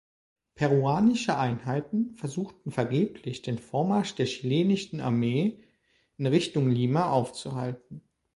[0.55, 5.59] Peruanischen Einheiten versuchten vergeblich, den Vormarsch der chilenischen Armee
[6.17, 8.01] in Richtung Lima aufzuhalten.